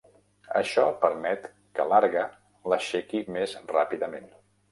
Això 0.59 0.85
permet 1.03 1.43
que 1.79 1.85
l'argue 1.91 2.25
l'aixequi 2.73 3.23
més 3.37 3.57
ràpidament. 3.75 4.29